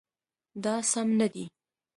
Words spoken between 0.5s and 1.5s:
دا سم نه دی